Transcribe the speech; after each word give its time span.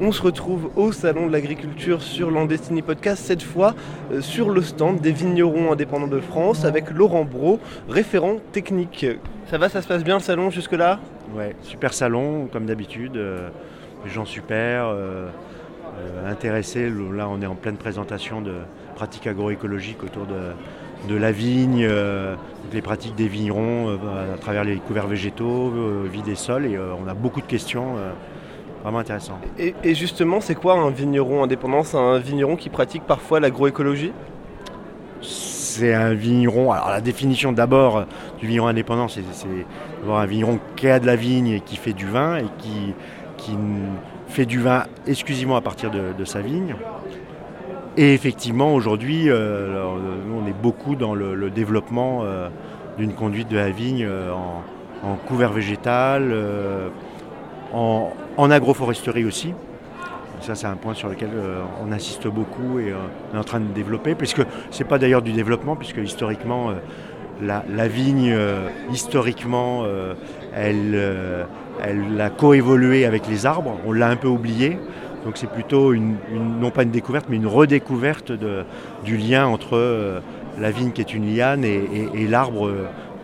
On 0.00 0.10
se 0.10 0.22
retrouve 0.22 0.70
au 0.74 0.90
Salon 0.90 1.28
de 1.28 1.32
l'Agriculture 1.32 2.02
sur 2.02 2.32
l'Andestiny 2.32 2.82
Podcast, 2.82 3.22
cette 3.24 3.44
fois 3.44 3.76
euh, 4.10 4.20
sur 4.20 4.50
le 4.50 4.60
stand 4.60 5.00
des 5.00 5.12
vignerons 5.12 5.70
indépendants 5.70 6.08
de 6.08 6.18
France 6.18 6.64
avec 6.64 6.90
Laurent 6.90 7.24
Bro, 7.24 7.60
référent 7.88 8.38
technique. 8.50 9.06
Ça 9.48 9.56
va, 9.56 9.68
ça 9.68 9.82
se 9.82 9.86
passe 9.86 10.02
bien 10.02 10.16
le 10.16 10.20
salon 10.20 10.50
jusque-là? 10.50 10.98
Ouais, 11.36 11.54
super 11.62 11.94
salon 11.94 12.48
comme 12.52 12.66
d'habitude, 12.66 13.16
euh, 13.16 13.48
les 14.04 14.10
gens 14.10 14.24
super, 14.24 14.86
euh, 14.88 15.28
intéressés. 16.26 16.90
Là, 16.90 17.28
on 17.28 17.40
est 17.40 17.46
en 17.46 17.54
pleine 17.54 17.76
présentation 17.76 18.40
de 18.40 18.54
pratiques 18.96 19.28
agroécologiques 19.28 20.02
autour 20.02 20.26
de, 20.26 21.14
la 21.16 21.30
vigne, 21.30 21.88
les 22.72 22.82
pratiques 22.82 23.14
des 23.14 23.28
vignerons 23.28 23.96
à 24.34 24.38
travers 24.38 24.64
les 24.64 24.76
couverts 24.76 25.06
végétaux, 25.06 25.72
vie 26.10 26.22
des 26.22 26.34
sols, 26.34 26.66
et 26.66 26.76
on 26.78 27.06
a 27.06 27.14
beaucoup 27.14 27.40
de 27.40 27.46
questions 27.46 27.96
vraiment 28.84 28.98
intéressant. 28.98 29.38
Et, 29.58 29.94
justement, 29.94 30.40
c'est 30.40 30.54
quoi 30.54 30.74
un 30.74 30.90
vigneron 30.90 31.42
indépendant? 31.42 31.82
C'est 31.82 31.96
un 31.96 32.18
vigneron 32.18 32.54
qui 32.54 32.68
pratique 32.68 33.02
parfois 33.02 33.40
l'agroécologie? 33.40 34.12
C'est 35.22 35.94
un 35.94 36.12
vigneron. 36.12 36.70
Alors 36.70 36.90
la 36.90 37.00
définition 37.00 37.50
d'abord 37.50 38.04
du 38.38 38.46
vigneron 38.46 38.68
indépendant, 38.68 39.08
c'est 39.08 39.22
d'avoir 40.00 40.20
un 40.20 40.26
vigneron 40.26 40.60
qui 40.76 40.88
a 40.88 41.00
de 41.00 41.06
la 41.06 41.16
vigne 41.16 41.48
et 41.48 41.60
qui 41.60 41.76
fait 41.76 41.94
du 41.94 42.06
vin 42.06 42.36
et 42.36 42.44
qui, 42.58 42.94
qui 43.38 43.56
fait 44.28 44.44
du 44.44 44.60
vin 44.60 44.84
exclusivement 45.06 45.56
à 45.56 45.62
partir 45.62 45.90
de, 45.90 46.24
sa 46.24 46.40
vigne. 46.40 46.76
Et 47.96 48.12
effectivement, 48.12 48.74
aujourd'hui, 48.74 49.30
euh, 49.30 49.82
on 50.30 50.46
est 50.46 50.62
beaucoup 50.62 50.94
dans 50.94 51.14
le, 51.14 51.50
développement 51.50 52.20
euh, 52.22 52.48
d'une 52.98 53.14
conduite 53.14 53.48
de 53.48 53.56
la 53.56 53.70
vigne 53.70 54.04
euh, 54.04 54.30
en, 54.32 55.16
couvert 55.26 55.52
végétal, 55.52 56.34
en, 57.74 58.50
agroforesterie 58.50 59.24
aussi. 59.24 59.54
Ça, 60.40 60.54
c'est 60.54 60.66
un 60.66 60.76
point 60.76 60.94
sur 60.94 61.08
lequel 61.08 61.30
euh, 61.34 61.62
on 61.82 61.90
insiste 61.90 62.26
beaucoup 62.26 62.78
et 62.78 62.90
euh, 62.90 62.96
on 63.32 63.36
est 63.36 63.40
en 63.40 63.44
train 63.44 63.60
de 63.60 63.72
développer, 63.72 64.14
puisque 64.14 64.42
ce 64.70 64.82
n'est 64.82 64.88
pas 64.88 64.98
d'ailleurs 64.98 65.22
du 65.22 65.32
développement, 65.32 65.74
puisque 65.74 65.98
historiquement, 65.98 66.70
euh, 66.70 66.74
la, 67.40 67.88
vigne, 67.88 68.36
historiquement, 68.92 69.84
elle, 70.54 71.46
elle 71.82 72.20
a 72.20 72.30
coévolué 72.30 73.06
avec 73.06 73.26
les 73.28 73.44
arbres, 73.44 73.76
on 73.84 73.92
l'a 73.92 74.08
un 74.08 74.16
peu 74.16 74.28
oublié. 74.28 74.78
Donc 75.24 75.36
c'est 75.36 75.50
plutôt 75.50 75.92
une, 75.92 76.16
non 76.60 76.70
pas 76.70 76.84
une 76.84 76.90
découverte, 76.90 77.26
mais 77.28 77.36
une 77.36 77.48
redécouverte 77.48 78.30
de, 78.30 78.64
du 79.04 79.16
lien 79.16 79.46
entre 79.46 80.22
la 80.60 80.70
vigne 80.70 80.92
qui 80.92 81.00
est 81.00 81.12
une 81.12 81.34
liane 81.34 81.64
et 81.64 82.26
l'arbre 82.28 82.70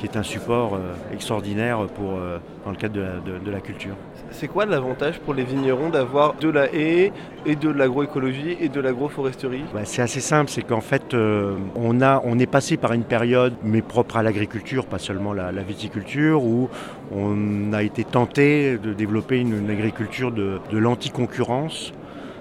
qui 0.01 0.07
est 0.07 0.17
un 0.17 0.23
support 0.23 0.75
euh, 0.75 0.95
extraordinaire 1.13 1.87
pour, 1.95 2.17
euh, 2.17 2.39
dans 2.65 2.71
le 2.71 2.77
cadre 2.77 2.95
de 2.95 3.51
la, 3.51 3.61
culture. 3.61 3.95
C'est 4.31 4.49
quoi 4.49 4.65
l'avantage 4.65 5.19
pour 5.21 5.35
les 5.35 5.45
vignerons 5.45 5.91
d'avoir 5.91 6.35
de 6.37 6.49
la 6.49 6.75
haie 6.75 7.13
et 7.45 7.55
de 7.55 7.69
l'agroécologie 7.69 8.57
et 8.59 8.71
de 8.71 8.81
l'agroforesterie? 8.81 9.65
Bah, 9.75 9.81
C'est 9.85 10.01
assez 10.01 10.21
simple, 10.21 10.51
c'est 10.51 10.63
qu'en 10.63 10.81
fait 10.81 11.13
euh, 11.13 11.55
on, 11.77 12.01
a, 12.01 12.23
on 12.25 12.39
est 12.39 12.47
passé 12.47 12.79
par 12.79 12.95
une 12.95 13.05
période, 13.05 13.53
mais 13.63 13.83
propre 13.83 14.17
à 14.17 14.23
l'agriculture, 14.23 14.87
pas 14.87 14.99
seulement 14.99 15.35
la, 15.35 15.51
viticulture, 15.63 16.43
où 16.45 16.71
on 17.15 17.75
a 17.75 17.83
été 17.83 18.05
tenté 18.05 18.79
de 18.79 18.95
développer 18.95 19.39
une, 19.39 19.69
agriculture 19.69 20.33
de, 20.33 20.61
de 20.71 20.79
l'anticoncurrence 20.79 21.93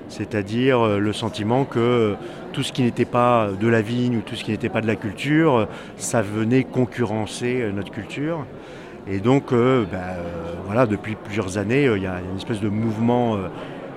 c'est-à-dire 0.09 0.81
euh, 0.81 0.99
le 0.99 1.13
sentiment 1.13 1.63
que 1.63 2.15
tout 2.51 2.63
ce 2.63 2.73
qui 2.73 2.81
n'était 2.81 3.05
pas 3.05 3.49
de 3.59 3.67
la 3.67 3.81
vigne 3.81 4.17
ou 4.17 4.21
tout 4.21 4.35
ce 4.35 4.43
qui 4.43 4.51
n'était 4.51 4.69
pas 4.69 4.81
de 4.81 4.87
la 4.87 4.95
culture, 4.95 5.67
ça 5.97 6.21
venait 6.21 6.63
concurrencer 6.63 7.61
euh, 7.61 7.71
notre 7.71 7.91
culture. 7.91 8.45
Et 9.07 9.19
donc, 9.19 9.53
euh, 9.53 9.85
ben, 9.89 9.99
voilà, 10.65 10.85
depuis 10.85 11.15
plusieurs 11.15 11.57
années, 11.57 11.85
il 11.95 12.03
y 12.03 12.07
a 12.07 12.19
une 12.19 12.37
espèce 12.37 12.59
de 12.59 12.69
mouvement 12.69 13.37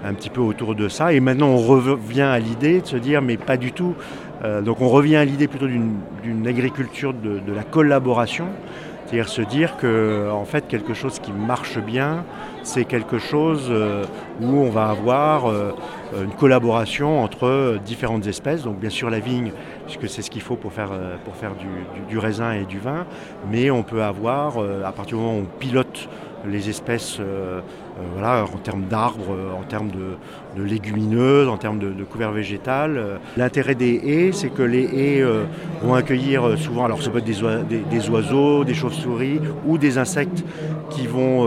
un 0.04 0.14
petit 0.14 0.30
peu 0.30 0.40
autour 0.40 0.74
de 0.74 0.88
ça. 0.88 1.12
Et 1.12 1.20
maintenant, 1.20 1.48
on 1.48 1.58
revient 1.58 2.22
à 2.22 2.38
l'idée 2.38 2.80
de 2.80 2.86
se 2.86 2.96
dire, 2.96 3.20
mais 3.20 3.36
pas 3.36 3.58
du 3.58 3.72
tout. 3.72 3.94
donc, 4.64 4.80
on 4.80 4.88
revient 4.88 5.16
à 5.16 5.24
l'idée 5.24 5.48
plutôt 5.48 5.66
d'une 5.66 6.46
agriculture 6.46 7.12
de, 7.12 7.40
de, 7.40 7.52
la 7.52 7.62
collaboration, 7.62 8.46
c'est-à-dire 9.04 9.28
se 9.28 9.42
dire 9.42 9.76
que, 9.76 10.30
en 10.30 10.46
fait, 10.46 10.66
quelque 10.66 10.94
chose 10.94 11.18
qui 11.18 11.32
marche 11.32 11.78
bien, 11.78 12.24
c'est 12.62 12.84
quelque 12.84 13.18
chose 13.18 13.72
où 14.40 14.46
on 14.46 14.70
va 14.70 14.88
avoir 14.88 15.50
euh, 16.14 16.24
une 16.24 16.32
collaboration 16.32 17.22
entre 17.22 17.78
différentes 17.84 18.26
espèces. 18.26 18.62
Donc 18.62 18.78
bien 18.78 18.90
sûr 18.90 19.10
la 19.10 19.18
vigne, 19.18 19.52
puisque 19.86 20.08
c'est 20.08 20.22
ce 20.22 20.30
qu'il 20.30 20.42
faut 20.42 20.56
pour 20.56 20.72
faire, 20.72 20.90
euh, 20.92 21.16
du, 22.08 22.18
raisin 22.18 22.52
et 22.52 22.64
du 22.64 22.78
vin, 22.78 23.06
mais 23.50 23.70
on 23.70 23.82
peut 23.82 24.02
avoir, 24.02 24.58
euh, 24.58 24.84
à 24.84 24.92
partir 24.92 25.16
du 25.16 25.22
moment 25.22 25.38
où 25.38 25.42
on 25.42 25.58
pilote 25.58 26.08
les 26.46 26.68
espèces 26.68 27.20
en 28.20 28.58
termes 28.58 28.86
d'arbres, 28.90 29.36
en 29.56 29.62
termes 29.62 29.90
de, 29.92 30.62
légumineuses, 30.62 31.46
en 31.46 31.56
termes 31.56 31.78
de, 31.78 32.02
couverts 32.02 32.32
végétal. 32.32 33.20
L'intérêt 33.36 33.76
des 33.76 33.94
haies, 33.94 34.32
c'est 34.32 34.48
que 34.48 34.64
les 34.64 34.82
haies 34.82 35.24
vont 35.82 35.94
accueillir 35.94 36.58
souvent, 36.58 36.84
alors 36.84 37.00
ça 37.00 37.10
peut 37.10 37.18
être 37.18 37.68
des 37.88 38.10
oiseaux, 38.10 38.64
des 38.64 38.74
chauves-souris 38.74 39.38
ou 39.68 39.78
des 39.78 39.98
insectes 39.98 40.44
qui 40.90 41.06
vont 41.06 41.46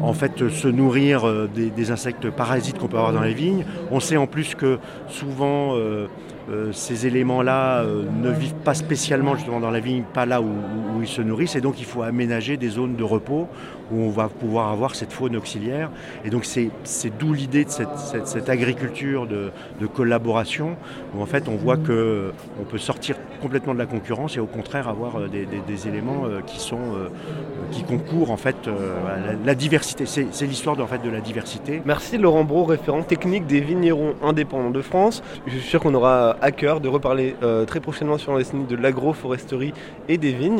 en 0.00 0.12
fait 0.12 0.48
se 0.48 0.68
nourrir 0.68 1.26
euh, 1.26 1.48
des, 1.48 1.90
insectes 1.90 2.30
parasites 2.30 2.78
qu'on 2.78 2.88
peut 2.88 2.96
avoir 2.96 3.12
dans 3.12 3.22
les 3.22 3.34
vignes. 3.34 3.64
On 3.90 4.00
sait 4.00 4.16
en 4.16 4.26
plus 4.26 4.54
que 4.54 4.78
souvent 5.08 5.74
euh, 6.50 6.60
euh, 6.60 6.72
ces 6.72 7.06
éléments-là 7.06 7.84
ne 7.84 8.30
vivent 8.30 8.54
pas 8.64 8.74
spécialement 8.74 9.34
justement 9.36 9.60
dans 9.60 9.70
la 9.70 9.80
vigne, 9.80 10.02
pas 10.02 10.26
là 10.26 10.40
où, 10.40 10.48
ils 11.00 11.08
se 11.08 11.22
nourrissent, 11.22 11.56
et 11.56 11.60
donc 11.60 11.80
il 11.80 11.86
faut 11.86 12.02
aménager 12.02 12.56
des 12.56 12.68
zones 12.68 12.96
de 12.96 13.04
repos 13.04 13.48
où 13.90 14.02
on 14.02 14.10
va 14.10 14.28
pouvoir 14.28 14.70
avoir 14.70 14.94
cette 14.94 15.12
faune 15.12 15.34
auxiliaire. 15.34 15.90
Et 16.24 16.30
donc 16.30 16.44
c'est 16.44 16.70
d'où 17.18 17.32
l'idée 17.32 17.64
de 17.64 17.70
cette, 17.70 18.48
agriculture 18.48 19.26
de, 19.26 19.50
collaboration, 19.86 20.76
où 21.14 21.22
en 21.22 21.26
fait 21.26 21.48
on 21.48 21.56
voit 21.56 21.76
qu'on 21.76 22.64
peut 22.68 22.78
sortir 22.78 23.16
complètement 23.40 23.72
de 23.72 23.78
la 23.78 23.86
concurrence 23.86 24.36
et 24.36 24.40
au 24.40 24.46
contraire 24.46 24.88
avoir 24.88 25.28
des, 25.28 25.88
éléments 25.88 26.24
qui 26.46 26.60
sont 26.60 26.78
qui 27.70 27.82
concourent 27.82 28.30
en 28.30 28.36
fait 28.36 28.68
à 28.68 29.32
la 29.44 29.54
diversité 29.54 30.04
c'est 30.06 30.46
l'histoire 30.46 30.78
en 30.78 30.86
fait, 30.86 31.02
de 31.02 31.10
la 31.10 31.20
diversité. 31.20 31.82
Merci 31.84 32.18
Laurent 32.18 32.44
Bro, 32.44 32.64
référent 32.64 33.02
technique 33.02 33.46
des 33.46 33.60
vignerons 33.60 34.14
indépendants 34.22 34.70
de 34.70 34.82
France. 34.82 35.22
Je 35.46 35.52
suis 35.52 35.68
sûr 35.68 35.80
qu'on 35.80 35.94
aura 35.94 36.36
à 36.40 36.52
cœur 36.52 36.80
de 36.80 36.88
reparler 36.88 37.36
euh, 37.42 37.64
très 37.64 37.80
prochainement 37.80 38.18
sur 38.18 38.36
la 38.36 38.42
de 38.42 38.76
l'agroforesterie 38.76 39.72
et 40.08 40.18
des 40.18 40.32
vignes. 40.32 40.58